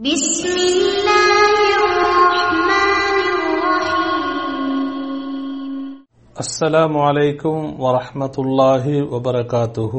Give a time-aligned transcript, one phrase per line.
[0.00, 4.00] بسم الله الرحمن الرحيم.
[6.40, 9.92] السلام عليكم ورحمة الله وبركاته.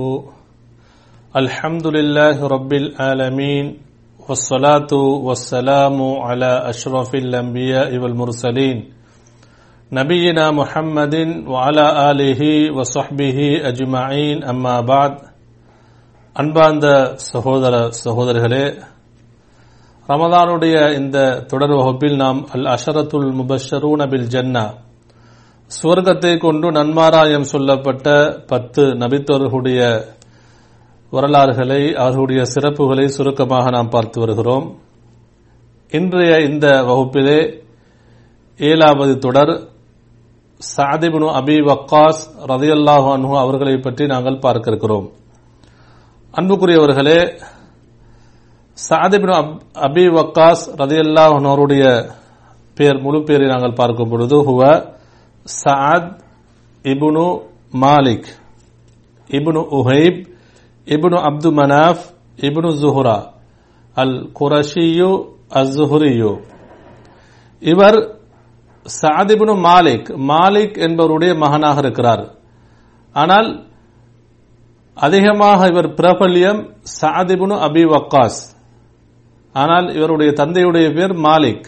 [1.37, 3.77] الحمد لله رب العالمين
[4.29, 4.89] والصلاة
[5.21, 8.77] والسلام على أشرف الأنبياء والمرسلين.
[9.93, 12.41] نبينا محمد وعلى آله
[12.73, 13.37] وصحبه
[13.69, 14.43] أجمعين.
[14.49, 15.13] أما بعد
[16.39, 16.81] أنبان
[17.21, 18.73] سهودر سهودر هلئ
[20.09, 21.17] ரமதானுடைய இந்த
[21.51, 24.63] தொடர் வகுப்பில் நாம் அல் அஷரத்துல் முபஷரூன பில் ஜன்னா
[25.71, 28.07] சுவர்க்கத்தை கொண்டு நன்மாராயம் சொல்லப்பட்ட
[28.51, 29.81] பத்து நபித்தோர்களுடைய
[31.13, 34.65] வரலாறுகளை அவர்களுடைய சிறப்புகளை சுருக்கமாக நாம் பார்த்து வருகிறோம்.
[35.91, 37.39] இன்றைய இந்த வகுப்பிலே
[38.59, 39.53] ஏழாவது தொடர்
[40.61, 45.07] சாதிபுனு அபி வக்காஸ் ரதியல்லாஹ் அன்ஹு அவர்களை பற்றி நாங்கள் பார்க்க இருக்கிறோம்.
[46.33, 47.19] அன்புக்குரியவர்களே
[48.87, 49.33] சாதிபின்
[49.87, 51.83] அபி வக்காஸ் ரதியல்லா அவருடைய
[52.77, 54.61] பேர் முழு பேரை நாங்கள் பார்க்கும் பொழுது ஹுவ
[55.45, 56.09] சாத்
[56.85, 57.25] இபுனு
[57.83, 58.29] மாலிக்
[59.29, 60.21] இபுனு உஹைப்
[60.87, 62.05] இபுனு அப்து மனாஃப்
[62.47, 63.17] இபுனு ஜுஹுரா
[63.97, 65.11] அல் குரஷியு
[65.61, 66.31] அஸ்ஹுரியு
[67.71, 67.99] இவர்
[68.85, 72.23] சாதிபுனு மாலிக் மாலிக் என்பவருடைய மகனாக இருக்கிறார்.
[73.15, 73.49] ஆனால்
[74.97, 76.61] அதிகமாக இவர் பிரபல்யம்
[77.01, 78.41] சாதிபுனு அபி வக்காஸ்.
[79.55, 81.67] ஆனால் இவருடைய தந்தையுடைய பெயர் மாலிக்.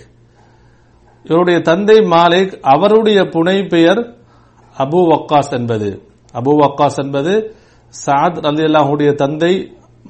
[1.26, 4.02] இவருடைய தந்தை மாலிக் அவருடைய புனை பெயர்
[4.78, 5.90] அபு வக்காஸ் என்பது.
[6.40, 7.34] அபு வக்காஸ் என்பது
[7.94, 9.54] சாத் அலி அல்லாஹுடைய தந்தை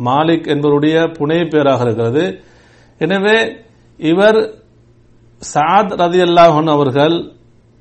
[0.07, 2.23] மாலிக் என்பவருடைய புனை பெயராக இருக்கிறது.
[3.01, 3.37] எனவே
[3.99, 4.39] இவர்
[5.53, 7.15] சாத் ரதி அல்லாஹன் அவர்கள்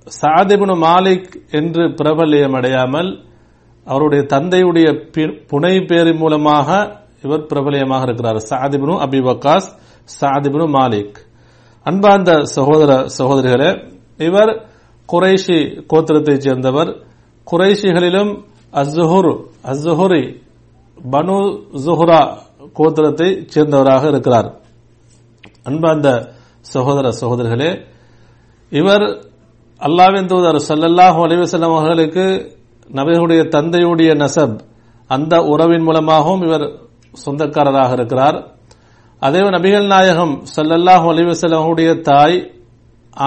[0.07, 3.11] சாதிபுனு மாலிக் என்று பிரபல்யம் அடையாமல்
[3.87, 4.89] அவருடைய தந்தையுடைய
[5.51, 6.69] புனை பேரின் மூலமாக
[7.25, 8.41] இவர் பிரபலியமாக இருக்கிறார்.
[8.51, 9.69] சாதிபுனு அபி வக்காஸ்
[10.21, 11.17] சாதிபுனு மாலிக்.
[11.83, 13.71] அன்பார்ந்த சகோதர சகோதரிகளே
[14.19, 14.53] இவர்
[15.09, 15.59] குறைஷி
[15.93, 16.91] கோத்திரத்தைச் சேர்ந்தவர்.
[17.51, 18.33] குறைஷிகளிலும்
[18.73, 19.33] அஸ்ஹுர்
[19.65, 20.25] அஸ்ஹுரி
[21.13, 21.39] பனு
[21.85, 22.21] ஜுஹுரா
[22.79, 24.49] கோத்திரத்தை சேர்ந்தவராக இருக்கிறார்.
[25.65, 27.71] அன்பார்ந்த சகோதர சகோதரிகளே
[28.71, 29.05] இவர்
[29.81, 32.25] அல்லாவின் தூதர் ஸல்லல்லாஹு அலிவசல்லம் அவர்களுக்கு
[32.95, 34.59] நபிகளுடைய தந்தையுடைய நசப்
[35.07, 36.65] அந்த உறவின் மூலமாகவும் இவர்
[37.25, 38.39] சொந்தக்காரராக இருக்கிறார்.
[39.23, 41.27] அதே நபிகள் நாயகம் சல்லல்லாஹ் அலைஹி
[41.59, 42.37] அவருடைய தாய்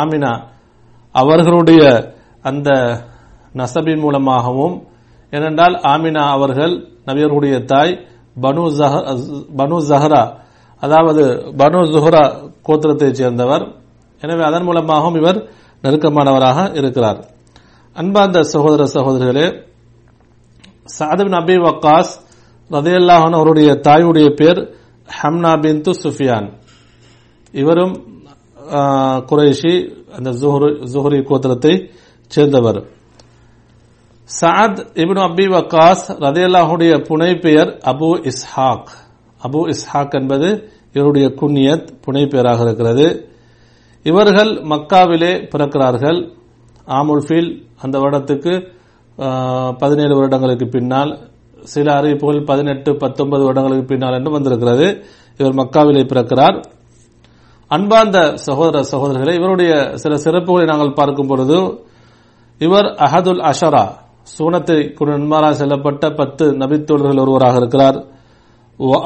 [0.01, 0.31] ஆமினா
[1.16, 1.81] அவர்களுடைய
[2.50, 2.69] அந்த
[3.59, 4.75] நசபின் மூலமாகவும்
[5.34, 6.73] ஏனென்றால் ஆமினா அவர்கள்
[7.07, 7.94] நபியர்களுடைய தாய்
[8.44, 8.63] பனு
[9.59, 10.23] பனு ஜஹரா
[10.84, 11.23] அதாவது
[11.61, 12.23] பனு ஜுஹரா
[12.67, 13.63] கோத்திரத்தைச் சேர்ந்தவர்.
[14.22, 15.39] எனவே அதன் மூலமாகவும் இவர்
[15.84, 17.19] நெருக்கமானவராக இருக்கிறார்.
[17.95, 19.47] அன்பார்ந்த சகோதர சகோதரிகளே
[20.97, 22.11] சாதபின் அபி வக்காஸ்
[22.72, 24.59] ரதையல்லாஹன் அவருடைய தாயுடைய பேர்
[25.23, 26.53] ஹம்னா பின்து சுஃபியான்.
[27.51, 28.13] இவரும்
[28.73, 31.89] ஆ, குறைஷி அந்த ஜுஹரி கோத்திரத்தை
[32.27, 32.83] சேர்ந்தவர்.
[34.41, 38.88] சாத் இபின் அபி வக்காஸ் ரதையல்லாஹுடைய புனை பெயர் அபு இஸ்ஹாக்.
[39.43, 43.29] அபு இஸ்ஹாக் என்பது இவருடைய குன்னியத் புனை பெயராக இருக்கிறது.
[44.03, 46.33] இவர்கள் மக்காவிலே பிறக்கிறார்கள்.
[46.87, 48.73] ஆமுல் ஃபீல் அந்த வருடத்துக்கு
[49.77, 51.34] பதினேழு வருடங்களுக்கு பின்னால்
[51.73, 54.87] சில அறிவிப்புகள் பதினெட்டு பத்தொன்பது வருடங்களுக்கு பின்னால் என்று வந்திருக்கிறது.
[55.39, 56.57] இவர் மக்காவிலே பிறக்கிறார்.
[57.71, 61.59] அன்பார்ந்த சகோதர சகோதரர்களை இவருடைய சில சிறப்புகளை நாங்கள் பார்க்கும் பொழுது
[62.61, 63.85] இவர் அஹதுல் அஷரா
[64.35, 64.77] சூனத்தை
[65.09, 67.97] நன்மாரா செல்லப்பட்ட பத்து நபித்தோழர்கள் ஒருவராக இருக்கிறார்.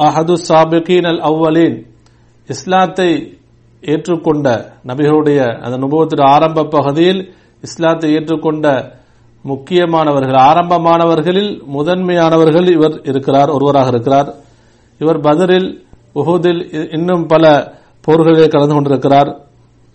[0.08, 1.78] அஹது சாபிகீன் அல் அவ்வலீன்
[2.50, 3.10] இஸ்லாத்தை
[3.84, 4.48] ஏற்றுக்கொண்ட
[4.88, 7.22] நபிகளுடைய அந்த நுபவத்தின் ஆரம்ப பகுதியில்
[7.64, 8.68] இஸ்லாத்தை ஏற்றுக்கொண்ட
[9.46, 14.30] முக்கியமானவர்கள் ஆரம்பமானவர்களில் முதன்மையானவர்கள் இவர் இருக்கிறார் ஒருவராக இருக்கிறார்.
[15.02, 15.70] இவர் பதரில்
[16.20, 16.62] உஹுதில்
[16.98, 17.44] இன்னும் பல
[18.08, 19.30] போர்களில் கலந்து கொண்டிருக்கிறார்.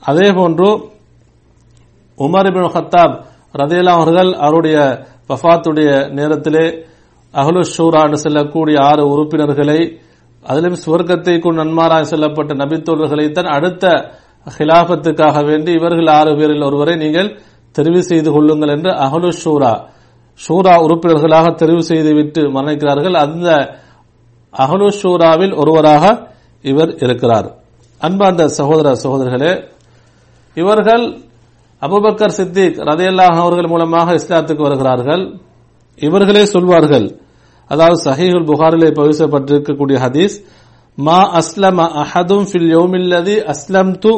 [0.02, 0.68] அதே போன்று
[2.18, 3.14] உமர் பின் ஹத்தாப்
[3.60, 4.76] ரதையெல்லாம் அவர்கள் அவருடைய
[5.30, 6.66] வஃபாத்துடைய நேரத்திலே
[7.34, 9.78] அஹ்லு ஷூரா என்று செல்லக்கூடிய ஆறு உறுப்பினர்களை
[10.44, 13.84] அதிலும் சுவர்க்கத்தை கொண்டு நன்மாராய் செல்லப்பட்ட நபித்தோழர்களை தான் அடுத்த
[14.46, 17.28] ஹிலாபத்துக்காக வேண்டி இவர்கள் ஆறு பேரில் ஒருவரை நீங்கள்
[17.76, 19.72] தெரிவு செய்து கொள்ளுங்கள் என்று அகலு ஷூரா
[20.40, 23.48] ஷூரா உறுப்பினர்களாக தெரிவு செய்துவிட்டு மரணிக்கிறார்கள் அந்த
[24.54, 26.04] அகலு ஷூராவில் ஒருவராக
[26.64, 27.48] இவர் இருக்கிறார்.
[28.00, 29.52] அன்பார்ந்த சகோதர சகோதரர்களே
[30.56, 31.04] இவர்கள்
[31.82, 35.24] அபுபக்கர் சித்திக் ரதையல்லாஹ் அவர்கள் மூலமாக இஸ்லாத்துக்கு வருகிறார்கள்.
[35.98, 37.06] இவர்களே சொல்வார்கள்
[37.70, 40.36] அதாவது சஹீஹுல் புகாரிலே பகிர்க்கப்பட்டிருக்கக்கூடிய ஹதீஸ்
[40.98, 44.12] மா அஸ்லம் அஹதும் ஃபில் யௌமில்லதி அஸ்லம் து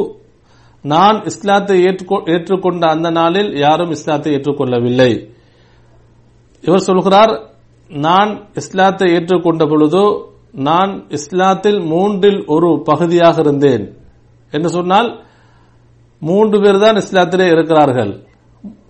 [0.81, 5.29] நான் இஸ்லாத்தை ஏற்றுக்கொண்ட அந்த நாளில் யாரும் இஸ்லாத்தை ஏற்றுக்கொள்ளவில்லை.
[6.61, 7.49] இவர் சொல்கிறார்
[7.89, 13.97] நான் இஸ்லாத்தை ஏற்றுக்கொண்ட பொழுது நான் இஸ்லாத்தில் மூன்றில் ஒரு பகுதியாக இருந்தேன்.
[14.51, 15.23] என்று சொன்னால்
[16.19, 18.27] மூன்று பேர் தான் இஸ்லாத்திலே இருக்கிறார்கள்.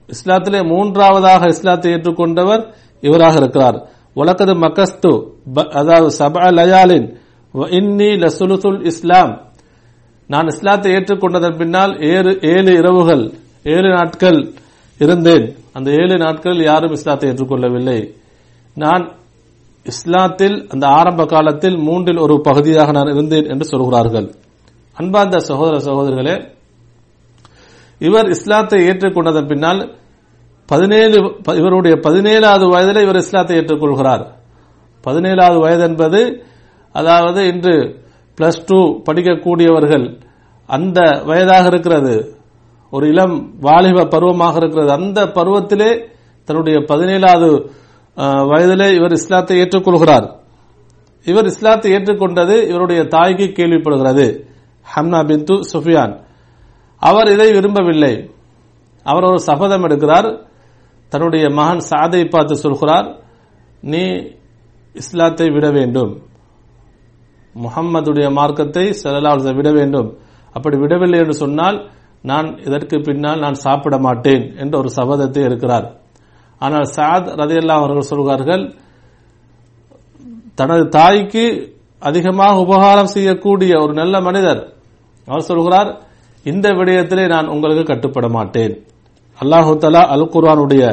[0.08, 3.90] இஸ்லாத்திலே மூன்றாவதாக இஸ்லாத்தை ஏற்றுக்கொண்டவர் இவராக இருக்கிறார்.
[4.16, 7.18] உலகது மக்கஸ்து ப- அதாவது சபா லயாலின்
[7.54, 9.47] வ இன்னி லசுலுசுல் இஸ்லாம்
[10.28, 13.24] நான் இஸ்லாத்தை ஏற்றுக்கொண்டதன் பின்னால் ஏழு ஏழு இரவுகள்
[13.74, 14.40] ஏழு நாட்கள்
[15.00, 15.46] இருந்தேன்.
[15.74, 18.00] அந்த ஏழு நாட்களில் யாரும் இஸ்லாத்தை ஏற்றுக்கொள்ளவில்லை.
[18.76, 19.04] நான்
[19.86, 24.28] இஸ்லாத்தில் அந்த ஆரம்ப காலத்தில் மூன்றில் ஒரு பகுதியாக நான் இருந்தேன் என்று சொல்கிறார்கள்.
[24.98, 26.36] அன்பார்ந்த சகோதர சகோதரர்களே
[28.02, 29.82] இவர் இஸ்லாத்தை ஏற்றுக்கொண்டதன் பின்னால்
[30.70, 31.18] பதினேழு
[31.62, 34.24] இவருடைய பதினேழாவது வயதில் இவர் இஸ்லாத்தை ஏற்றுக்கொள்கிறார்.
[35.04, 36.22] பதினேழாவது வயது என்பது
[36.96, 37.76] அதாவது இன்று
[38.38, 40.06] பிளஸ் டூ படிக்கக்கூடியவர்கள்
[40.70, 41.00] அந்த
[41.30, 42.16] வயதாக இருக்கிறது
[42.94, 43.36] ஒரு இளம்
[43.68, 45.92] வாலிப பருவமாக இருக்கிறது அந்த பருவத்திலே
[46.48, 47.50] தன்னுடைய பதினேழாவது
[48.52, 50.28] வயதிலே இவர் இஸ்லாத்தை ஏற்றுக்கொள்கிறார்.
[51.26, 54.26] இவர் இஸ்லாத்தை ஏற்றுக்கொண்டது இவருடைய தாய்க்கு கேள்விப்படுகிறது
[54.94, 56.14] ஹம்னா பிந்து சுஃபியான்.
[57.02, 58.14] அவர் இதை விரும்பவில்லை.
[59.06, 60.30] அவர் ஒரு சபதம் எடுக்கிறார்
[61.12, 63.08] தன்னுடைய மகன் சாதை பார்த்து சொல்கிறார்
[63.92, 64.04] நீ
[64.96, 66.14] இஸ்லாத்தை விட வேண்டும்.
[67.66, 70.10] முகம்மதுடைய மார்க்கத்தை செல்லலால் விட வேண்டும்.
[70.56, 71.78] அப்படி விடவில்லை என்று சொன்னால்
[72.30, 75.88] நான் இதற்கு பின்னால் நான் சாப்பிட மாட்டேன் என்ற ஒரு சபதத்தை எடுக்கிறார்.
[76.62, 78.64] ஆனால் சாத் ரதியல்லா அவர்கள் சொல்கிறார்கள்
[80.60, 81.46] தனது தாய்க்கு
[82.02, 84.62] அதிகமாக உபகாரம் செய்யக்கூடிய ஒரு நல்ல மனிதர்.
[85.28, 85.90] அவர் சொல்கிறார்
[86.46, 88.74] இந்த விடயத்திலே நான் உங்களுக்கு கட்டுப்பட மாட்டேன்.
[89.40, 90.84] அல்லாஹு தலா அல் குர்வானுடைய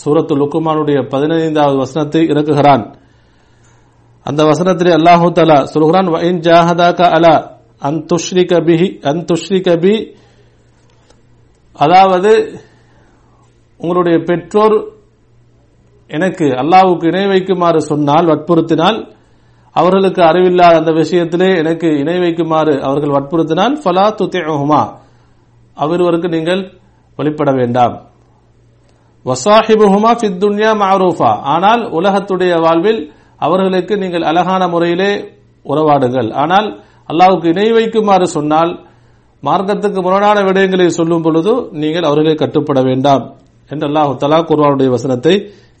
[0.00, 2.84] சூரத்து லுக்குமானுடைய பதினைந்தாவது வசனத்தை இறக்குகிறான்.
[4.26, 7.34] அந்த வசனத்திலே அல்லாஹு தலா சொல்கிறான் "வஇன் ஜாஹதாக அலா
[7.82, 9.22] அன் துஷ்ரிக பிஹி அன்
[11.76, 12.32] அதாவது
[13.80, 14.76] உங்களுடைய பெற்றோர்
[16.10, 18.98] எனக்கு அல்லாவுக்கு இணை வைக்குமாறு சொன்னால் வற்புறுத்தினால்
[19.76, 24.82] அவர்களுக்கு அறிவில்லாத அந்த விஷயத்திலே எனக்கு இணை வைக்குமாறு அவர்கள் வற்புறுத்தினால் ஃபலா துத்திஹுமா
[25.76, 26.62] அவருவருக்கு நீங்கள்
[27.18, 27.94] வழிபட வேண்டாம்.
[29.26, 33.00] வசாஹிபுஹுமா ஃபித் துன்யா மஅரூஃபா ஆனால் உலகத்துடைய வாழ்வில்
[33.46, 35.12] அவர்களுக்கு நீங்கள் அழகான முறையிலே
[35.66, 36.28] உறவாடுங்கள்.
[36.42, 36.68] ஆனால்
[37.10, 38.72] அல்லாவுக்கு இணை வைக்குமாறு சொன்னால்
[39.42, 41.52] மார்க்கத்துக்கு முரணான விடயங்களை சொல்லும் பொழுது
[41.82, 43.24] நீங்கள் அவர்களை கட்டுப்பட வேண்டாம்
[43.70, 45.34] என்று அல்லாஹ் தலா குர்வானுடைய வசனத்தை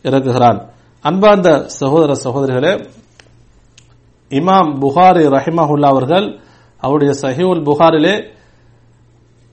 [0.08, 0.58] இறக்குகிறான்.
[1.04, 2.72] அன்பார்ந்த சகோதர சகோதரிகளே
[4.30, 6.26] இமாம் புகாரி ரஹிமஹுல்லா அவர்கள்
[6.82, 8.14] அவருடைய சஹீவுல் புகாரிலே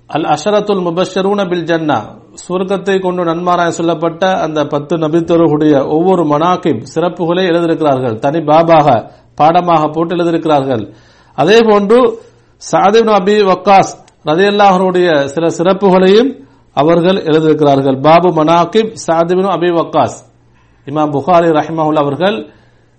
[0.09, 1.97] அல் அஷரத்துல் முபஷரூன பில் ஜன்னா
[2.33, 8.19] சுருக்கத்தை கொண்டு நன்மாராய் சொல்லப்பட்ட அந்த பத்து நபித்தருடைய ஒவ்வொரு மனாக்கிப் சிறப்புகளை எழுதியிருக்கிறார்கள்.
[8.19, 10.93] தனி பாபாக பாடமாக போட்டு எழுதியிருக்கிறார்கள்.
[11.35, 12.19] அதே போன்று
[12.57, 18.01] சாதிப் அபி வக்காஸ் ரதியல்லாஹனுடைய சில சிறப்புகளையும் அவர்கள் எழுதியிருக்கிறார்கள்.
[18.01, 20.29] பாபு மனாக்கிப் சாதிபின் அபி வக்காஸ்.
[20.85, 22.49] இமாம் புகாரி ரஹிமஹுல் அவர்கள்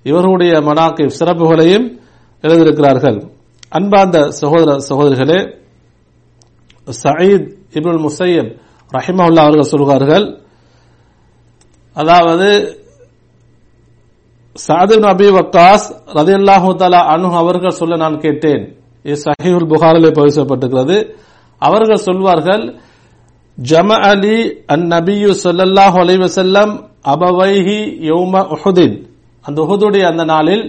[0.02, 2.00] இவர்களுடைய மனாக்கிப் சிறப்புகளையும்
[2.42, 3.30] எழுதியிருக்கிறார்கள்.
[3.68, 5.58] அன்பார்ந்த சகோதர சகோதரிகளே
[7.02, 8.60] சயீத் இப்னுல் முசையப்
[8.92, 10.26] ரஹிமவுல்லா அவர்கள் சொல்கிறார்கள்
[11.96, 12.48] அதாவது
[14.56, 15.86] சாதின் அபி வக்காஸ்
[16.18, 18.62] ரதியல்லாஹு தலா அனு அவர்கள் சொல்ல நான் கேட்டேன்.
[19.04, 20.96] இது சஹிவுல் புகாரிலே பதிக்கப்பட்டிருக்கிறது
[21.62, 22.64] அவர்கள் சொல்வார்கள்
[23.58, 24.36] ஜம அலி
[24.74, 26.72] அன் நபியு சொல்லல்லாஹு அலைவசல்லம்
[27.12, 27.78] அபவைஹி
[28.10, 28.94] யௌம உஹுதின்.
[29.44, 30.64] அந்த உஹுதுடைய அந்த நாளில்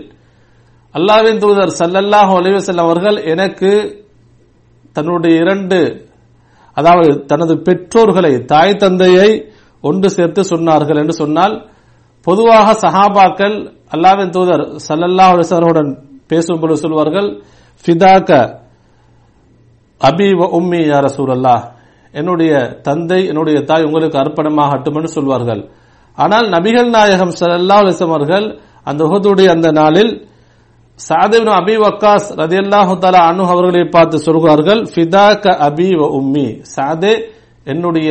[0.96, 3.72] அல்லாவின் தூதர் சல்லல்லாஹு அலைவசல்லம் அவர்கள் எனக்கு
[4.96, 5.80] தன்னுடைய இரண்டு
[6.78, 9.30] அதாவது தனது பெற்றோர்களை தாய் தந்தையை
[9.84, 11.56] ஒன்று சேர்த்து சொன்னார்கள் என்று சொன்னால்
[12.28, 13.56] பொதுவாக சஹாபாக்கள்
[13.96, 15.92] அல்லாவின் தூதர் சல்லல்லா அலிசவருடன்
[16.30, 17.30] பேசும்பொழுது சொல்வார்கள்
[17.84, 18.32] ஃபிதாக்க
[20.02, 21.56] அபி வ உம்மி யார ரசூலல்லா
[22.14, 25.62] என்னுடைய தந்தை என்னுடைய தாய் உங்களுக்கு அர்ப்பணமாகட்டும் என்று சொல்வார்கள்.
[26.18, 28.46] ஆனால் நபிகள் நாயகம் சல்லா அலிசம் அவர்கள்
[28.84, 30.12] அந்த முகத்துடைய அந்த நாளில்
[31.08, 36.48] சாதிபின் அபி வக்காஸ் ரதியல்லாஹு தலா அனு அவர்களை பார்த்து சொல்கிறார்கள் ஃபிதா க அபி வ உம்மி.
[36.76, 37.14] சாதே
[37.68, 38.10] என்னுடைய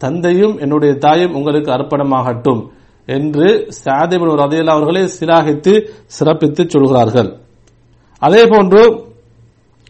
[0.00, 2.62] தந்தையும் என்னுடைய தாயும் உங்களுக்கு அர்ப்பணமாகட்டும்
[3.08, 3.46] என்று
[3.84, 5.72] சாதிபின் ரதியல்லா அவர்களை சிலாகித்து
[6.16, 7.30] சிறப்பித்து சொல்கிறார்கள்.
[8.22, 8.82] அதே போன்று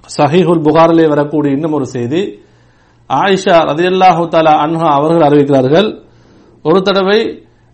[0.08, 2.22] சஹீஹுல் புகாரிலே வரக்கூடிய இன்னும் ஒரு செய்தி
[3.10, 5.88] ஆயிஷா ரதியல்லாஹு தலா அன்ஹா அவர்கள் அறிவிக்கிறார்கள்
[6.64, 7.20] ஒரு தடவை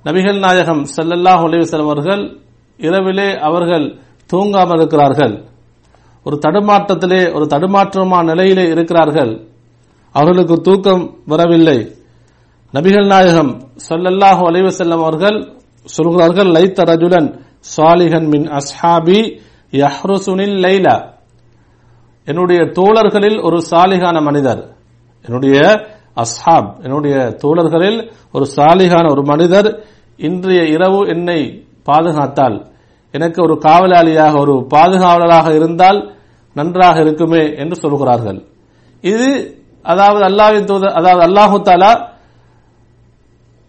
[0.05, 2.23] நபிகள் நாயகம் ஸல்லல்லாஹு அலைஹி அவர்கள்
[2.81, 3.87] இரவிலே அவர்கள்
[4.33, 5.45] தூங்காமல் இருக்கிறார்கள்
[6.25, 9.47] ஒரு தடுமாற்றத்திலே ஒரு தடுமாற்றமான நிலையிலே இருக்கிறார்கள்.
[10.13, 11.93] அவர்களுக்கு தூக்கம் வரவில்லை.
[12.73, 13.53] நபிகள் நாயகம்
[13.89, 17.41] ஸல்லல்லாஹு அலைவு செல்லம் அவர்கள் சொல்கிறார்கள் லைத்த ரஜுலன்
[17.77, 19.41] சாலிஹன் மின் அஸ்ஹாபி
[19.71, 21.15] யஹ்ருசுனில் லைலா.
[22.25, 24.77] என்னுடைய தோழர்களில் ஒரு சாலிகான மனிதர்.
[25.23, 25.59] என்னுடைய
[26.17, 29.85] அஸ்ஹாப் என்னுடைய தோழர்களில் ஒரு சாலிகான ஒரு மனிதர்
[30.17, 32.75] இன்றைய இரவு என்னை பாதுகாத்தால்.
[33.13, 35.99] எனக்கு ஒரு காவலாளியாக ஒரு பாதுகாவலராக இருந்தால்
[36.57, 38.39] நன்றாக இருக்குமே என்று சொல்கிறார்கள்.
[39.05, 39.29] இது
[39.83, 41.93] அதாவது அல்லாவின் தூதர் அதாவது அல்லாஹு தாலா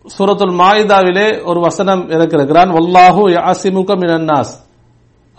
[0.06, 2.70] சூரத்துல் மாயிதாவிலே ஒரு வசனம் இருக்கிறான்.
[2.78, 4.54] வல்லாஹு யாசிமுக மினன்னாஸ்.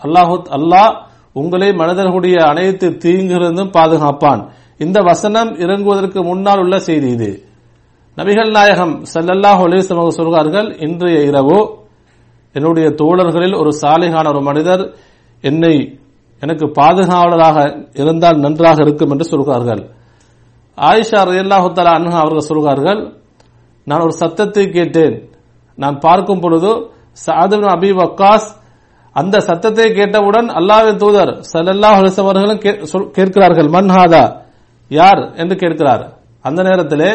[0.01, 0.93] அல்லாஹு அல்லாஹ்
[1.33, 4.41] உங்களை மனிதர்களுடைய அனைத்து தீங்கிலிருந்தும் பாதுகாப்பான்.
[4.77, 7.31] இந்த வசனம் இறங்குவதற்கு முன்னால் உள்ள செய்தி இது.
[8.17, 9.83] நபிகள் நாயகம் சல்லல்லாஹ் அலைஹி
[10.19, 11.57] சொல்கிறார்கள் இன்றைய இரவு
[12.53, 14.93] என்னுடைய தோழர்களில் ஒரு சாலைகான ஒரு மனிதர்
[15.41, 15.99] என்னை
[16.39, 19.89] எனக்கு பாதுகாவலராக இருந்தால் நன்றாக இருக்கும் என்று சொல்கிறார்கள்.
[20.77, 23.13] ஆயிஷா ரலியல்லாஹு தஆலா அன்ஹா அவர்கள் சொல்கிறார்கள்
[23.83, 25.29] நான் ஒரு சத்தத்தை கேட்டேன்.
[25.75, 26.67] நான் பார்க்கும் பொழுது
[27.25, 28.57] சஅத் அபி வக்காஸ்
[29.11, 34.41] அந்த சத்தத்தை கேட்டவுடன் அல்லாவின் தூதர் சல்லல்லா அவர்களும் கே- சொல்- கேட்கிறார்கள் மன்ஹாதா
[34.87, 35.33] யார்?
[35.35, 36.17] என்று கேட்கிறார்.
[36.41, 37.11] அந்த நேரத்திலே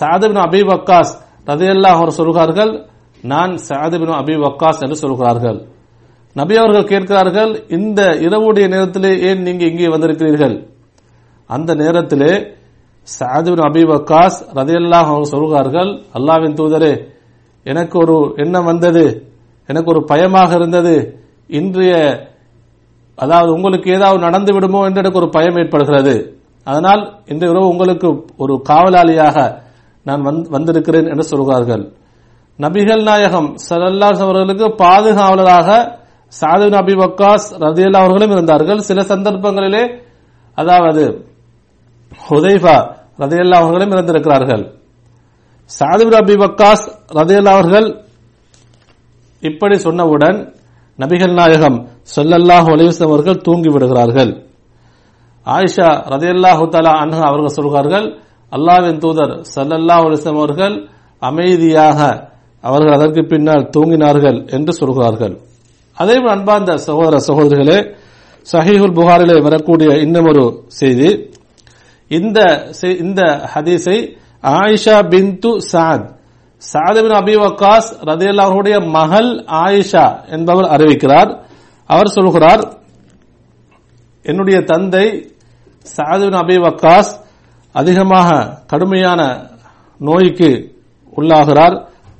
[0.00, 1.14] சஅத் அபி வக்காஸ்
[1.46, 2.91] ரதையல்லா அவர் சொல்கிறார்கள்
[3.22, 5.58] நான் சஅத் அபி வக்காஸ் என்று சொல்கிறார்கள்.
[6.36, 10.54] நபி அவர்கள் கேட்கிறார்கள் இந்த இரவுடைய நேரத்திலே ஏன் நீங்க இங்கே வந்திருக்கிறீர்கள்?
[11.50, 12.32] அந்த நேரத்திலே
[13.08, 16.92] சாதுபின் அபி வக்காஸ் ரதியல்லாஹ் அவங்க சொல்கிறார்கள் அல்லாவின் தூதரே
[17.66, 19.04] எனக்கு ஒரு எண்ணம் வந்தது
[19.68, 20.94] எனக்கு ஒரு பயமாக இருந்தது
[21.46, 21.94] இன்றைய
[23.14, 26.14] அதாவது உங்களுக்கு ஏதாவது நடந்து விடுமோ என்று எனக்கு ஒரு பயம் ஏற்படுகிறது.
[26.66, 29.36] அதனால் இந்த இரவு உங்களுக்கு ஒரு காவலாளியாக
[30.06, 30.22] நான்
[30.56, 31.84] வந்திருக்கிறேன் என்று சொல்கிறார்கள்.
[32.58, 35.68] நபிகள் நாயகம் சலல்லாஸ் அவர்களுக்கு பாதுகாவலராக
[36.32, 38.80] சாது அபி வக்காஸ் ரதியல்லா அவர்களும் இருந்தார்கள்.
[38.88, 39.82] சில சந்தர்ப்பங்களிலே
[40.58, 41.04] அதாவது
[42.26, 42.76] ஹுதைஃபா
[43.22, 44.64] ரதியல்லா அவர்களும் இருந்திருக்கிறார்கள்
[45.70, 46.84] சாது அபி வக்காஸ்
[47.18, 47.88] ரதியல்லா அவர்கள்
[49.42, 50.38] இப்படி சொன்னவுடன்
[50.98, 51.78] நபிகள் நாயகம்
[52.16, 54.32] சொல்லல்லாஹ் அலைஹி அவர்கள் தூங்கி விடுகிறார்கள்.
[55.46, 58.06] ஆயிஷா ரதையல்லாஹு தாலா அன்ஹா அவர்கள் சொல்கிறார்கள்
[58.52, 60.74] அல்லாஹ்வின் தூதர் சல்லல்லா ஒலிசம் அவர்கள்
[61.22, 62.00] அமைதியாக
[62.62, 65.38] அவர்கள் அதற்கு பின்னால் தூங்கினார்கள் என்று சொல்கிறார்கள்.
[65.94, 67.78] அதே அன்பார்ந்த சகோதர சகோதரிகளே
[68.52, 71.30] சஹீஹுல் புகாரிலே வரக்கூடிய இன்னமொரு செய்தி.
[72.08, 72.40] இந்த
[72.80, 73.22] இந்த
[73.54, 73.98] ஹதீஸை
[74.42, 76.08] ஆயிஷா பின்து சாத்
[76.72, 79.30] சாத் அபி வக்காஸ் ரதியல்லாஹு மகள்
[79.64, 81.30] ஆயிஷா என்பவர் அறிவிக்கிறார்.
[81.86, 82.62] அவர் சொல்கிறார்
[84.22, 85.06] என்னுடைய தந்தை
[85.96, 87.12] சாதுவின் அபி வக்காஸ்
[87.72, 88.28] அதிகமாக
[88.66, 89.48] கடுமையான
[89.98, 90.80] நோய்க்கு
[91.16, 91.76] உள்ளாகிறார்.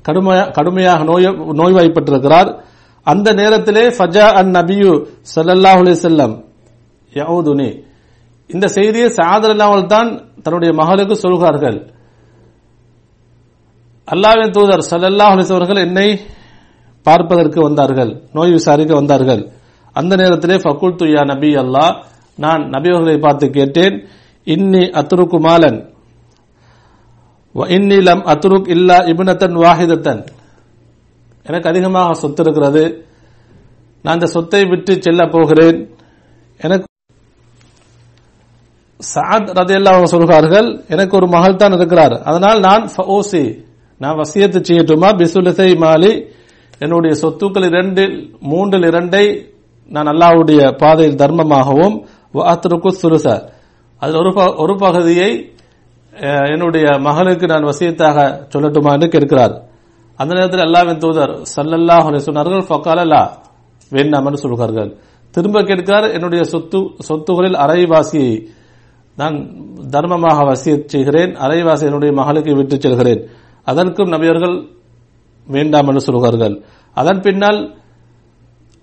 [0.07, 1.27] கடுமையாக நோய்
[1.61, 2.49] நோய்வாய்ப்பட்டிருக்கிறார்.
[3.11, 4.91] அந்த நேரத்திலே ஃபஜா அன் நபியு
[5.33, 6.33] ஸல்லல்லாஹு அலைஹி வஸல்லம்
[8.49, 10.09] இந்த செய்தியை சாதர் இல்லாமல் தான்
[10.45, 11.77] தன்னுடைய மகளுக்கு சொல்கிறார்கள்.
[14.07, 16.07] அல்லாஹ்வின் தூதர் ஸல்லல்லாஹு அவர்கள் என்னை
[17.05, 19.41] பார்ப்பதற்கு வந்தார்கள் நோய் விசாரிக்க வந்தார்கள்.
[19.99, 21.93] அந்த நேரத்திலே ஃபகுல்து துயா நபி அல்லாஹ்
[22.43, 23.95] நான் நபி அவர்களை பார்த்து கேட்டேன்
[24.47, 25.79] இன்னி அத்துருக்குமாலன்
[27.55, 27.67] வ
[28.23, 30.25] அத்ருக் இல்லா இபுனத்தன் வாஹிதத்தன்
[31.43, 33.05] எனக்கு அதிகமாக சொத்து இருக்கிறது
[34.01, 35.89] நான் இந்த சொத்தை விட்டு செல்ல போகிறேன்.
[36.57, 36.85] எனக்கு
[39.15, 42.21] சாத் ரதையெல்லாம் அவங்க சொல்கிறார்கள் எனக்கு ஒரு மகள் தான் இருக்கிறார்.
[42.23, 43.63] அதனால் நான் ஓசி
[43.99, 45.07] நான் வசியத்து செய்யட்டுமா?
[45.13, 46.31] பிசுலிசை மாலி
[46.79, 49.51] என்னுடைய சொத்துக்கள் இரண்டில் மூன்றில் இரண்டை
[49.89, 53.49] நான் அல்லாவுடைய பாதையில் தர்மமாகவும் வாத்ருக்கு சுருச.
[53.97, 55.52] அதில் ஒரு ப- ஒரு பகுதியை
[56.21, 58.17] என்னுடைய மகளுக்கு நான் வசியத்தாக
[58.53, 59.63] சொல்லட்டுமா என்று கேட்கிறார்.
[60.15, 63.29] அந்த நேரத்தில் அல்லாவின் தூதர் ஸல்லல்லாஹு சொன்னார்கள் ஃபக்காலல்லா
[63.89, 64.97] வேண்டாம் என்று சொல்கிறார்கள்.
[65.31, 66.77] திரும்ப கேட்கிறார் என்னுடைய சொத்து
[67.09, 68.47] சொத்துகளில் அரைவாசியை
[69.15, 69.35] நான்
[69.89, 73.27] தர்மமாக வசிய செய்கிறேன் அரைவாசி என்னுடைய மகளுக்கு விட்டுச் செல்கிறேன்.
[73.63, 74.67] அதற்கும் நபியர்கள்
[75.47, 76.63] வேண்டாம் என்று சொல்கிறார்கள்.
[76.93, 77.77] அதன் பின்னால்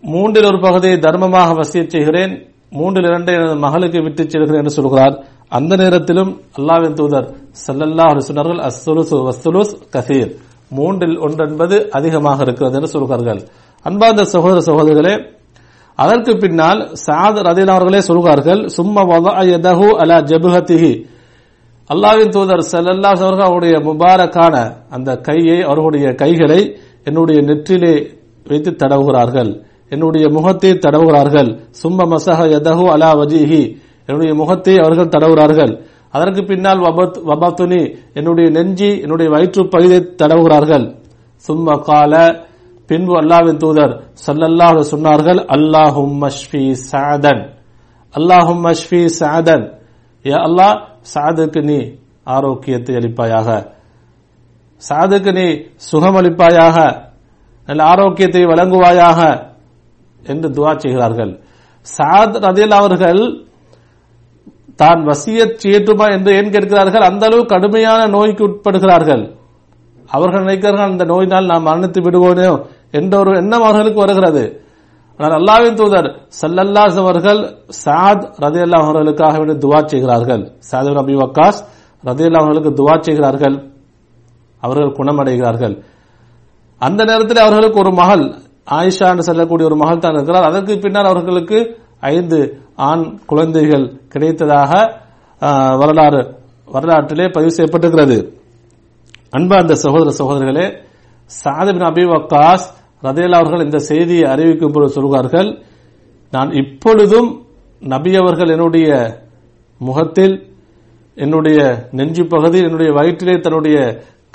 [0.01, 5.25] மூன்றில் ஒரு பகுதியை தர்மமாக வசிய செய்கிறேன் மூன்றில் இரண்டை எனது மகளுக்கு விட்டுச் செல்கிறேன் என்று சொல்கிறார்.
[5.53, 7.27] அந்த நேரத்திலும் அல்லாவின் தூதர்
[7.67, 10.31] ஸல்லல்லாஹு அலைஹி சொன்னார்கள் அஸ்ஸுலுசு வஸ்ஸுலுஸ் கசீர்.
[10.79, 13.41] மூன்றில் ஒன்று என்பது அதிகமாக இருக்கிறது என்று சொல்கிறார்கள்.
[13.87, 15.15] அன்பார்ந்த சகோதர சகோதரிகளே
[15.99, 20.93] அதற்கு பின்னால் சாத் ரதில் அவர்களே சொல்கிறார்கள் சும்மா வதஹு அலா ஜபுஹத்திஹி.
[21.91, 24.55] அல்லாவின் தூதர் செல்லல்லா அலைஹி அவர்கள் அவருடைய முபாரக்கான
[24.91, 26.61] அந்த கையை அவர்களுடைய கைகளை
[27.05, 27.95] என்னுடைய நெற்றிலே
[28.47, 29.51] வைத்து தடவுகிறார்கள்.
[29.91, 31.51] என்னுடைய முகத்தை தடவுகிறார்கள்.
[31.83, 33.63] சும்ம மசஹ யதஹு அலா வஜிஹி.
[34.07, 35.81] என்னுடைய முகத்தை அவர்கள் தடவுகிறார்கள்.
[36.11, 40.99] அதற்கு பின்னால் வபத் வபத்துனி என்னுடைய நெஞ்சி என்னுடைய வயிற்று பகுதியை தடவுகிறார்கள்.
[41.49, 42.45] சும்ம கால
[42.87, 47.55] பின்பு அல்லாவின் தூதர் சல்லல்லாஹ் சொன்னார்கள் அல்லாஹும் மஷ்ஃபி சாதன்.
[48.19, 49.79] அல்லாஹும் மஷ்ஃபி சாதன்.
[50.27, 50.83] ஏ அல்லாஹ்
[51.15, 53.67] சாதுக்கு நீ ஆரோக்கியத்தை அளிப்பாயாக.
[54.89, 57.09] சாதுக்கு நீ சுகமளிப்பாயாக
[57.67, 59.49] நல்ல ஆரோக்கியத்தை வழங்குவாயாக.
[60.23, 61.41] என்று துவா செய்கிறார்கள்.
[61.99, 63.50] சாத் ரதில் அவர்கள்
[64.81, 67.07] தான் வசியத் செய்யட்டுமா என்று ஏன் கேட்கிறார்கள்?
[67.11, 69.23] அந்த அளவு கடுமையான நோய்க்கு உட்படுகிறார்கள்.
[70.09, 72.53] அவர்கள் நினைக்கிறார்கள் அந்த நோயினால் நாம் மரணித்து விடுவோனோ
[72.99, 74.45] என்ற ஒரு எண்ணம் அவர்களுக்கு வருகிறது.
[75.19, 76.09] ஆனால் அல்லாவின் தூதர்
[76.41, 77.41] சல்லல்லாஸ் அவர்கள்
[77.85, 80.43] சாத் ரதியல்லா அவர்களுக்காக வேண்டி துவா செய்கிறார்கள்.
[80.71, 81.61] சாத் நபி வக்காஸ்
[82.05, 83.57] ரதியல்லா அவர்களுக்கு துவா செய்கிறார்கள்.
[84.63, 85.75] அவர்கள் குணமடைகிறார்கள்.
[86.81, 88.25] அந்த நேரத்தில் அவர்களுக்கு ஒரு மகள்
[88.71, 90.49] ஆயிஷா என்று சொல்லக்கூடிய ஒரு மகள் தான் இருக்கிறார்.
[90.51, 91.59] அதற்கு பின்னால் அவர்களுக்கு
[92.13, 92.39] ஐந்து
[92.89, 94.73] ஆண் குழந்தைகள் கிடைத்ததாக
[95.81, 96.21] வரலாறு
[96.69, 98.19] வரலாற்றிலே பதிவு செய்யப்பட்டிருக்கிறது.
[99.37, 100.67] அன்பா அந்த சகோதர சகோதரர்களே
[101.31, 102.67] சாதபின் அபி வக்காஸ்
[103.03, 105.51] ரதேல் அவர்கள் இந்த செய்தியை அறிவிக்கும் போது சொல்கிறார்கள்
[106.33, 107.29] நான் இப்பொழுதும்
[107.83, 108.89] நபி அவர்கள் என்னுடைய
[109.81, 110.35] முகத்தில்
[111.17, 111.61] என்னுடைய
[111.99, 113.79] நெஞ்சு பகுதியில் என்னுடைய வயிற்றிலே தன்னுடைய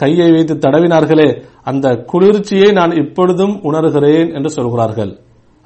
[0.02, 1.28] கையை வைத்து தடவினார்களே
[1.70, 5.12] அந்த குளிர்ச்சியை நான் இப்பொழுதும் உணர்கிறேன் என்று சொல்கிறார்கள்.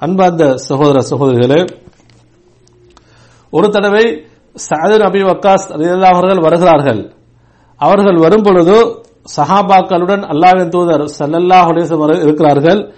[0.02, 1.60] அன்பார்ந்த சகோதர சகோதரிகளே
[3.50, 4.04] ஒரு தடவை
[4.56, 7.14] சாதிர் அபி வக்காஸ் ரலியல்லாஹு அவர்கள் வருகிறார்கள்.
[7.76, 8.76] அவர்கள் வரும் பொழுது
[9.36, 12.92] சஹாபாக்களுடன் அல்லாவின் தூதர் சல்லல்லா அலைஹி இருக்கிறார்கள்.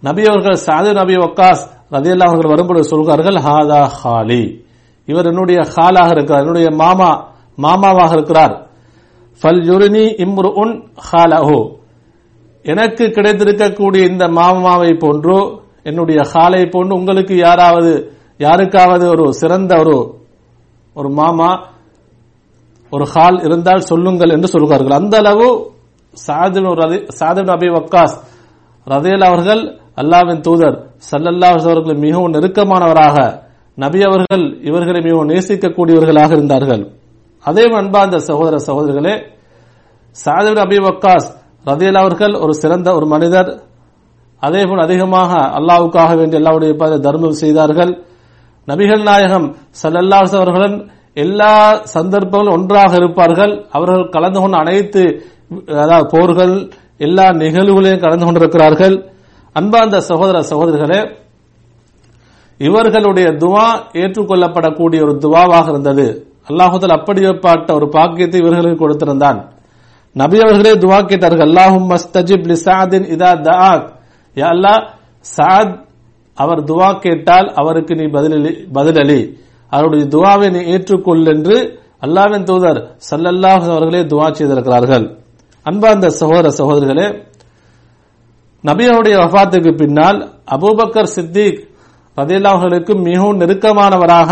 [0.00, 4.62] நபி அவர்கள் சாதிர் நபி வக்காஸ் ரலியல்லாஹு அவர்கள் வரும்பொழுது சொல்கிறார்கள் ஹாதா ஹாலி.
[5.06, 7.10] இவர் என்னுடைய ஹாலாக இருக்கிறார் என்னுடைய மாமா
[7.58, 8.54] மாமாவாக இருக்கிறார்.
[9.40, 10.74] ஃபல் யுரினி இம்ரு உன்
[11.10, 11.58] ஹாலஹு.
[12.62, 15.36] எனக்கு கிடைத்திருக்கக்கூடிய இந்த மாமாவை போன்று
[15.82, 19.96] என்னுடைய ஹாலை போன்று உங்களுக்கு யாராவது யாருக்காவது ஒரு சிறந்த ஒரு
[20.96, 21.50] ஒரு மாமா
[22.92, 24.98] ஒரு ஹால் இருந்தால் சொல்லுங்கள் என்று சொல்கிறார்கள்.
[25.00, 25.48] அந்த அளவு
[27.20, 28.16] சாதின் அபி வக்காஸ்
[28.86, 29.62] ரதேல் அவர்கள்
[30.00, 30.76] அல்லாவின் தூதர்
[31.08, 33.16] சல்லல்லா அவர்கள் மிகவும் நெருக்கமானவராக
[33.78, 36.82] நபி அவர்கள் இவர்களை மிகவும் நேசிக்கக்கூடியவர்களாக இருந்தார்கள்.
[37.44, 39.14] அதே அன்பார்ந்த சகோதர சகோதரிகளே
[40.16, 41.28] சாதிபின் அபி வக்காஸ்
[41.68, 43.50] ரதேல் அவர்கள் ஒரு சிறந்த ஒரு மனிதர்.
[44.42, 46.72] அதேபோல் அதிகமாக அல்லாவுக்காக வேண்டி அல்லாவுடைய
[47.06, 47.92] தர்மம் செய்தார்கள்.
[48.68, 49.46] நபிகள் நாயகம்
[49.82, 50.76] சல்லல்லாஸ் அவர்களுடன்
[51.24, 51.52] எல்லா
[51.94, 53.52] சந்தர்ப்பங்களும் ஒன்றாக இருப்பார்கள்.
[53.76, 55.02] அவர்கள் கலந்து கொண்ட அனைத்து
[55.82, 56.54] அதாவது போர்கள்
[57.06, 58.96] எல்லா நிகழ்வுகளையும் கலந்து கொண்டிருக்கிறார்கள்.
[59.58, 61.00] அன்பார்ந்த சகோதர சகோதரிகளே
[62.60, 63.66] இவர்களுடைய துவா
[64.02, 66.06] ஏற்றுக்கொள்ளப்படக்கூடிய ஒரு துவாவாக இருந்தது.
[66.48, 69.38] அல்லாஹுதல் அப்படிப்பட்ட ஒரு பாக்கியத்தை இவர்களுக்கு கொடுத்திருந்தான்.
[70.20, 73.86] நபி அவர்களே துவா கேட்டார்கள் அல்லாஹும் மஸ்தஜிப் லிசாதின் இதா தஆக்.
[74.36, 74.82] யா அல்லாஹ்
[75.36, 75.74] சாத்
[76.42, 79.20] அவர் துவா கேட்டால் அவருக்கு நீ பதிலளி பதிலளி
[79.72, 81.56] அவருடைய துவாவை நீ ஏற்றுக்கொள் என்று
[82.06, 85.06] அல்லாவின் தூதர் சல்லல்லாஹ் அவர்களே துவா செய்திருக்கிறார்கள்.
[85.66, 87.06] அன்பார்ந்த சகோதர சகோதரிகளே
[88.64, 90.18] நபியனுடைய வஃபாத்துக்கு பின்னால்
[90.54, 91.58] அபூபக்கர் சித்திக்
[92.16, 94.30] ரதில்லா அவர்களுக்கு மிகவும் நெருக்கமானவராக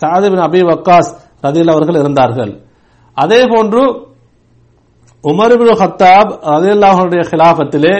[0.00, 1.10] சாதிபின் அபி வக்காஸ்
[1.44, 2.52] ரதீல் அவர்கள் இருந்தார்கள்.
[3.16, 3.82] அதே போன்று
[5.24, 7.94] உமர்பின் ஹத்தாப் ரதில்லாஹுடைய ஹிலாபத்திலே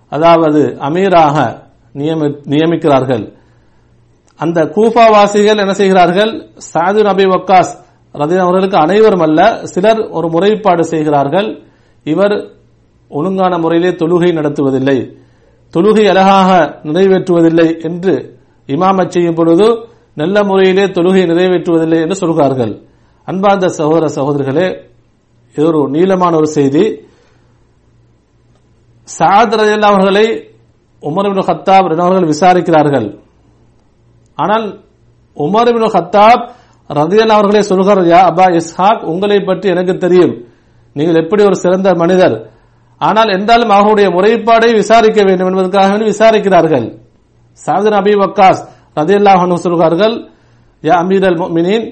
[0.08, 1.62] அதாவது அமீராக
[1.94, 3.36] நியமி- நியமிக்கிறார்கள்.
[4.36, 6.50] அந்த கூஃபா வாசிகள் என்ன செய்கிறார்கள்?
[6.74, 7.78] சாது அபி வக்காஸ்
[8.12, 11.62] ரதில் அவர்களுக்கு அனைவரும் அல்ல சிலர் ஒரு முறைப்பாடு செய்கிறார்கள்.
[12.04, 12.50] இவர்
[13.08, 15.18] ஒழுங்கான முறையிலே தொழுகை நடத்துவதில்லை.
[15.74, 22.82] தொழுகை அழகாக நிறைவேற்றுவதில்லை என்று இமாமச் செய்யும் பொழுது நல்ல முறையிலே தொழுகை நிறைவேற்றுவதில்லை என்று சொல்கிறார்கள்.
[23.24, 24.88] அன்பார்ந்த சகோதர சகோதரிகளே
[25.56, 26.84] இது ஒரு நீளமான ஒரு செய்தி.
[29.18, 30.26] சாத் ரலியல்லாஹு அவர்களை
[31.02, 33.08] உமர் இப்னு கத்தாப் அவர்கள் விசாரிக்கிறார்கள்.
[34.34, 34.66] ஆனால்
[35.36, 36.44] உமர் பின் ஹத்தாப்
[36.88, 40.34] ரதியல் அவர்களே சொல்கிறார் யா அபா இஸ்ஹாக் உங்களை பற்றி எனக்கு தெரியும்.
[40.92, 42.36] நீங்கள் எப்படி ஒரு சிறந்த மனிதர்
[43.00, 46.86] ஆனால் என்றாலும் அவர்களுடைய முறைப்பாடை விசாரிக்க வேண்டும் என்பதற்காக விசாரிக்கிறார்கள்.
[47.66, 48.60] சாதின் அபி வக்காஸ்
[48.98, 50.14] ரதியல்லாஹ் சொல்கிறார்கள்
[50.84, 51.86] யா அமீர் அல் முஃமினீன்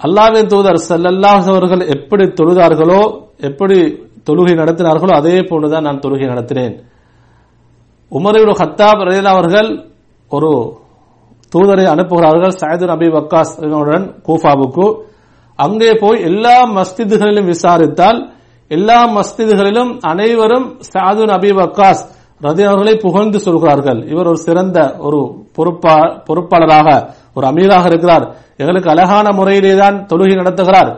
[0.00, 3.02] அல்லாவின் தூதர் செல்லல்லாஹ் அவர்கள் எப்படி தொழுதார்களோ
[3.48, 3.78] எப்படி
[4.28, 6.74] தொழுகை நடத்தினார்களோ அதே போன்றுதான் நான் தொழுகை நடத்தினேன்.
[8.12, 9.70] உமரையுடைய ஹத்தாப் ரலியல்லாஹு அவர்கள்
[10.30, 10.50] ஒரு
[11.52, 13.52] தூதரை அனுப்புகிறார்கள் சாயது நபி வக்காஸ்
[14.26, 14.86] கூஃபாவுக்கு.
[15.58, 18.18] அங்கே போய் எல்லா மஸ்திதுகளிலும் விசாரித்தால்
[18.70, 22.02] எல்லா மஸ்திதிகளிலும் அனைவரும் சாது நபி வக்காஸ்
[22.44, 24.00] ரதி அவர்களை புகழ்ந்து சொல்கிறார்கள்.
[24.12, 25.18] இவர் ஒரு சிறந்த ஒரு
[25.56, 25.94] பொறுப்பா
[26.26, 26.88] பொறுப்பாளராக
[27.36, 28.24] ஒரு அமீராக இருக்கிறார்.
[28.60, 30.90] எங்களுக்கு அழகான முறையிலே தான் தொழுகை நடத்துகிறார்.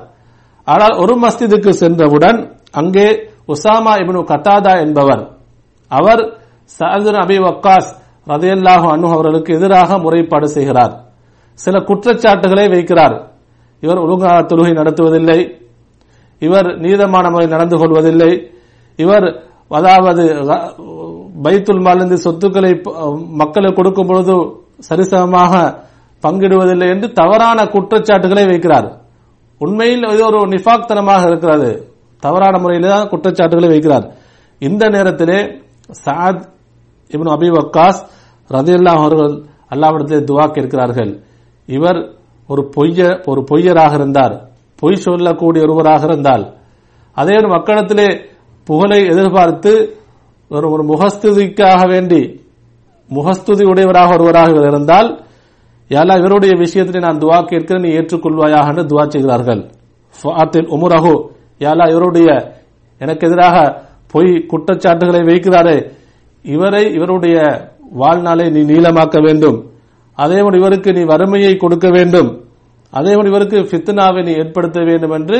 [0.64, 2.38] ஆனால் ஒரு மஸ்திதுக்கு சென்றவுடன்
[2.81, 3.07] அங்கே
[3.52, 5.22] உசாமா இபின் கத்தாதா என்பவர்
[5.90, 6.22] அவர்
[6.79, 7.90] சாதுன் அபி வக்காஸ்
[8.26, 10.94] ரதையல்லாஹு அனு அவர்களுக்கு எதிராக முறைப்பாடு செய்கிறார்.
[11.59, 13.14] சில குற்றச்சாட்டுகளை வைக்கிறார்.
[13.83, 15.38] இவர் ஒழுங்காக தொழுகை நடத்துவதில்லை.
[16.42, 18.33] இவர் நீதமான முறை நடந்து கொள்வதில்லை.
[18.99, 19.27] இவர்
[19.79, 20.25] அதாவது
[21.44, 22.72] பைத்துல் மாலிருந்து சொத்துக்களை
[23.40, 24.35] மக்களுக்கு கொடுக்கும் பொழுது
[24.88, 25.53] சரிசமமாக
[26.25, 28.88] பங்கிடுவதில்லை என்று தவறான குற்றச்சாட்டுகளை வைக்கிறார்.
[29.61, 31.70] உண்மையில் இது ஒரு நிஃபாக்தனமாக இருக்கிறது.
[32.22, 34.07] தவறான முறையில் தான் குற்றச்சாட்டுகளை வைக்கிறார்.
[34.68, 35.38] இந்த நேரத்திலே
[36.05, 36.42] சாத்
[37.14, 38.01] இப்னு அபி வக்காஸ்
[38.51, 39.35] ரதியல்லாஹ் அவர்கள்
[39.75, 41.12] அல்லாவிடத்தில் துவா கேட்கிறார்கள்.
[41.77, 42.01] இவர்
[42.53, 44.35] ஒரு பொய்ய ஒரு பொய்யராக இருந்தார்.
[44.76, 46.54] பொய் சொல்லக்கூடிய ஒருவராக இருந்தால்
[47.12, 48.20] அதே ஒரு மக்களிடத்திலே
[48.64, 49.96] புகழை எதிர்பார்த்து
[50.48, 52.44] ஒரு ஒரு முகஸ்துதிக்காக வேண்டி
[53.08, 55.24] முகஸ்துதி உடையவராக ஒருவராக இருந்தால்
[55.88, 59.70] யாலா இவருடைய விஷயத்திலே நான் துவா கேட்கிறேன் நீ ஏற்றுக்கொள்வாயாக என்று துவா செய்கிறார்கள்.
[60.22, 62.28] ஃபாத்தில் உமுரஹு யாலா இவருடைய
[62.98, 65.92] எனக்கு எதிராக பொய் குற்றச்சாட்டுகளை வைக்கிறாரே
[66.42, 67.36] இவரை இவருடைய
[67.92, 69.70] வாழ்நாளை நீ நீளமாக்க வேண்டும்.
[70.14, 72.45] அதேபோல் இவருக்கு நீ வறுமையை கொடுக்க வேண்டும்.
[72.98, 75.38] அதேபோல் இவருக்கு ஃபித்னாவை நீ ஏற்படுத்த வேண்டும் என்று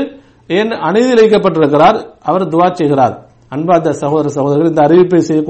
[0.51, 1.99] ஏன் அநீதி இழைக்கப்பட்டிருக்கிறார்?
[2.29, 3.14] அவர் துவா செய்கிறார்.
[3.55, 5.42] அன்பார்ந்த சகோதர சகோதரர்கள் இந்த அறிவிப்பை செய்ய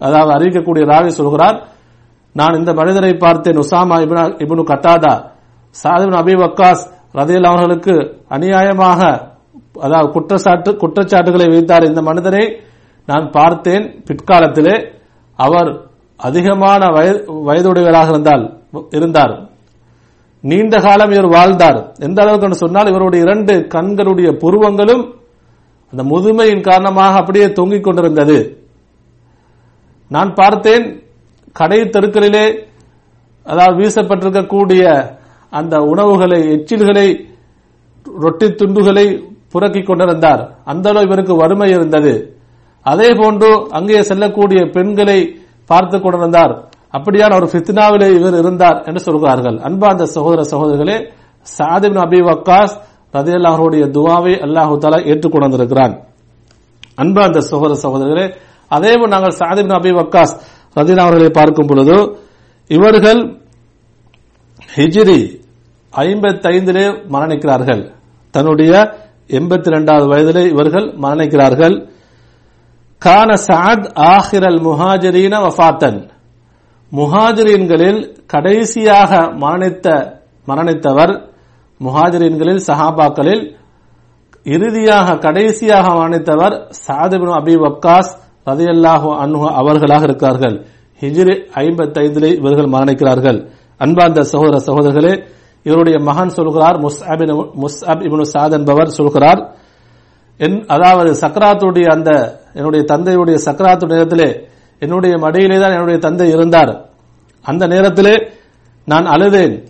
[0.00, 1.56] அதாவது அறிவிக்கக்கூடிய ராவி சொல்கிறார்
[2.36, 3.96] நான் இந்த மனிதரை பார்த்தேன் உசாமா
[4.44, 5.14] இபுனு கட்டாதா
[5.76, 6.82] சாதிபின் அபி வக்காஸ்
[7.18, 7.94] ரதையில் அவர்களுக்கு
[8.34, 9.00] அநியாயமாக
[9.86, 11.88] அதாவது குற்றச்சாட்டு குற்றச்சாட்டுகளை வைத்தார்.
[11.90, 12.44] இந்த மனிதரை
[13.08, 14.76] நான் பார்த்தேன் பிற்காலத்திலே
[15.38, 15.70] அவர்
[16.20, 18.44] அதிகமான வயது வயதுடையவராக இருந்தால்
[18.98, 19.34] இருந்தார்.
[20.40, 21.96] நீண்ட காலம் இவர் வாழ்ந்தார்.
[21.98, 25.14] எந்த அளவுக்கு சொன்னால் இவருடைய இரண்டு கண்களுடைய புருவங்களும்
[25.90, 28.64] அந்த முதுமையின் காரணமாக அப்படியே தொங்கிக் கொண்டிருந்தது.
[30.08, 31.02] நான் பார்த்தேன்
[31.52, 32.64] கடை தெருக்களிலே
[33.44, 35.10] அதாவது வீசப்பட்டிருக்கக்கூடிய
[35.50, 37.24] அந்த உணவுகளை எச்சில்களை
[38.20, 40.58] ரொட்டி துண்டுகளை புறக்கிக் கொண்டிருந்தார்.
[40.64, 42.36] அந்த அளவு இவருக்கு வறுமை இருந்தது.
[42.82, 46.68] அதே போன்று அங்கே செல்லக்கூடிய பெண்களை பார்த்துக் கொண்டிருந்தார்.
[46.96, 49.56] அப்படியான ஒரு ஃபித்னாவிலே இவர் இருந்தார் என்று சொல்கிறார்கள்.
[49.56, 51.10] அன்பா அந்த சகோதர சகோதரர்களே
[51.58, 52.74] சாதிபின் அபி வக்காஸ்
[53.14, 55.94] ரதியல்லாஹருடைய துவாவை அல்லாஹு தாலா ஏற்றுக்கொண்டிருக்கிறான்
[57.02, 58.34] அன்பா அந்த சகோதர சகோதரர்களே
[58.68, 60.34] அதேபோல் நாங்கள் சாதிபின் அபி வக்காஸ்
[60.76, 62.18] ரதியல்லா அவர்களை பார்க்கும் பொழுது
[62.66, 63.20] இவர்கள்
[64.76, 65.44] ஹிஜ்ரி
[65.92, 67.82] ஐம்பத்தைந்திலே மரணிக்கிறார்கள்.
[68.30, 68.72] தன்னுடைய
[69.28, 71.88] எண்பத்தி ரெண்டாவது வயதிலே இவர்கள் மரணிக்கிறார்கள்.
[72.98, 75.98] கான சாத் ஆஹிரல் முஹாஜரீன வஃபாத்தன்.
[76.98, 78.00] முஹாஜிரீன்களில்
[78.32, 79.10] கடைசியாக
[79.42, 79.86] மரணித்த
[80.48, 81.12] மரணித்தவர்
[81.80, 83.44] முஹாஜிரீன்களில் சஹாபாக்களில்
[84.46, 86.54] இறுதியாக கடைசியாக மரணித்தவர்
[86.86, 88.10] சாதிபின் அபி வக்காஸ்
[88.46, 90.56] ரதியல்லாஹு அன்ஹு அவர்களாக இருக்கிறார்கள்.
[91.02, 93.38] ஹிஜ்ரி ஐம்பத்தைந்திலே இவர்கள் மரணிக்கிறார்கள்.
[93.80, 95.14] அன்பார்ந்த சகோதர சகோதரர்களே
[95.66, 97.32] இவருடைய மகன் சொல்கிறார் முஸ்அபின்
[97.62, 99.40] முஸ்அப் இப்னு சாத் என்பவர் சொல்கிறார்
[100.40, 102.10] என் அதாவது சக்கராத்துடைய அந்த
[102.58, 104.28] என்னுடைய தந்தையுடைய சக்கராத்து நேரத்திலே
[104.78, 106.90] என்னுடைய மடியிலே தான் என்னுடைய தந்தை இருந்தார்.
[107.42, 108.30] அந்த நேரத்திலே
[108.84, 109.68] நான் அழுதேன்.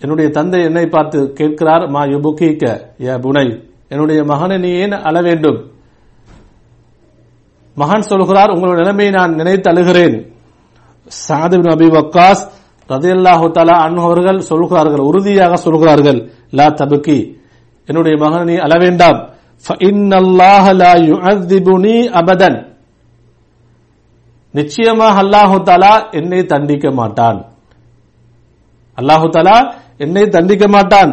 [0.00, 2.64] என்னுடைய தந்தை என்னை பார்த்து கேட்கிறார் மா யுபுகீக்க
[3.00, 5.70] ய புனை என்னுடைய மகனை நீ ஏன் அழ வேண்டும்?
[7.74, 10.16] மகன் சொல்கிறார் உங்களுடைய நிலைமையை நான் நினைத்து அழுகிறேன்.
[11.28, 12.42] சாதிபின் அபி வக்காஸ்
[12.88, 17.18] ரதியல்லாஹு தலா அன்ஹவர்கள் சொல்கிறார்கள் உறுதியாக சொல்கிறார்கள் லா தபுக்கி
[17.84, 19.18] என்னுடைய மகனை நீ அழ வேண்டாம்.
[22.20, 22.71] அபதன்.
[24.58, 27.38] நிச்சயமாக அல்லாஹு தாலா என்னை தண்டிக்க மாட்டான்.
[28.98, 29.56] அல்லாஹு தாலா
[30.04, 31.10] என்னை தண்டிக்க மாட்டான்.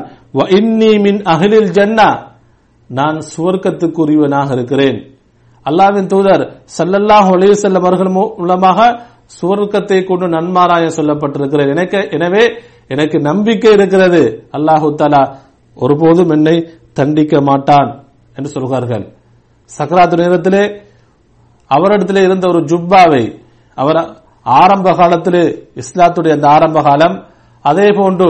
[1.05, 2.09] மின் அகிலில் ஜன்னா
[2.89, 4.97] நான் சுவர்க்கத்துக்குரியவனாக இருக்கிறேன்.
[5.65, 6.43] அல்லாவின் தூதர்
[6.77, 8.79] சல்லல்லாஹ் அலைஹி அவர்கள் மூலமாக
[9.39, 11.69] சுவர்க்கத்தை கொண்டு நன்மாராய சொல்லப்பட்டிருக்கிறது.
[11.75, 12.43] எனக்கு எனவே
[12.93, 14.21] எனக்கு நம்பிக்கை இருக்கிறது.
[14.57, 15.21] அல்லாஹு தாலா
[15.77, 16.55] ஒருபோதும் என்னை
[16.97, 17.89] தண்டிக்க மாட்டான்
[18.37, 19.05] என்று சொல்கிறார்கள்.
[19.77, 20.63] சக்கராத்து நேரத்திலே
[21.75, 23.23] அவரிடத்தில் இருந்த ஒரு ஜுப்பாவை
[23.77, 23.99] அவர்
[24.61, 25.41] ஆரம்ப காலத்தில்
[25.81, 27.17] இஸ்லாத்துடைய அந்த ஆரம்ப காலம்
[27.65, 28.29] அதே போன்று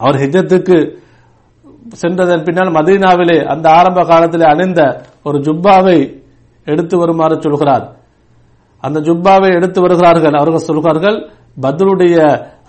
[0.00, 0.78] அவர் ஹிஜத்துக்கு
[2.02, 4.80] சென்றதன் பின்னால் மதீனாவிலே அந்த ஆரம்ப காலத்தில் அணிந்த
[5.22, 5.98] ஒரு ஜுப்பாவை
[6.66, 7.84] எடுத்து வருமாறு சொல்கிறார்.
[8.84, 11.18] அந்த ஜுப்பாவை எடுத்து வருகிறார்கள் அவர்கள் சொல்கிறார்கள்
[11.64, 12.16] பத்ருடைய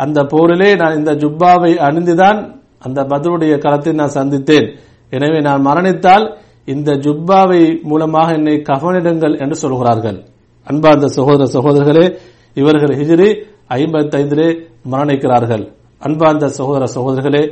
[0.03, 2.39] அந்த போரிலே நான் இந்த ஜுப்பாவை அணிந்துதான்
[2.85, 4.67] அந்த பத்ருடைய களத்தை நான் சந்தித்தேன்.
[5.15, 6.25] எனவே நான் மரணித்தால்
[6.67, 10.17] இந்த ஜுப்பாவை மூலமாக என்னை கவனிடுங்கள் என்று சொல்கிறார்கள்.
[10.67, 12.05] அன்பார்ந்த சகோதர சகோதரர்களே
[12.59, 13.29] இவர்கள் ஹிஜ்ரி
[13.77, 14.49] ஐம்பத்தைந்திலே
[14.93, 15.63] மரணிக்கிறார்கள்.
[16.01, 17.43] அன்பார்ந்த சகோதர சகோதரர்களே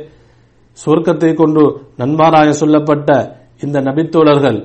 [0.78, 1.62] சுருக்கத்தை கொண்டு
[2.00, 3.08] நன்மாராய சொல்லப்பட்ட
[3.64, 4.58] இந்த நபித்தோழர்கள்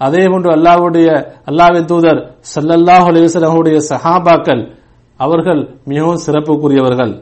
[0.00, 1.08] அதே போன்று அல்லாவுடைய
[1.50, 2.20] அல்லாவின் தூதர்
[2.52, 4.62] சல்லல்லாஹ் அலிவசலமுடைய சஹாபாக்கள்
[5.20, 5.60] அவர்கள்
[5.90, 7.12] மிகவும் சிறப்புக்குரியவர்கள்.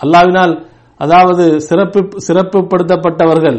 [0.00, 0.52] அல்லாவினால்
[1.00, 3.58] அதாவது சிறப்பு சிறப்புப்படுத்தப்பட்டவர்கள்.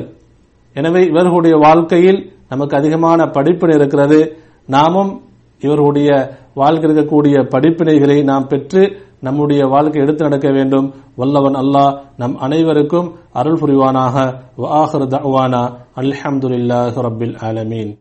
[0.75, 4.37] எனவே இவர்களுடைய வாழ்க்கையில் நமக்கு அதிகமான படிப்பினை இருக்கிறது.
[4.65, 5.21] நாமும்
[5.59, 10.93] இவருடைய வாழ்க்கை இருக்கக்கூடிய படிப்பினைகளை நாம் பெற்று நம்முடைய வாழ்க்கை எடுத்து நடக்க வேண்டும்.
[11.15, 14.33] வல்லவன் அல்லாஹ் நம் அனைவருக்கும் அருள் புரிவானாக.
[14.57, 17.97] வாஹர் தவானா அல்ஹம்துல்லாஹ் ரபில் ஆலமீன்.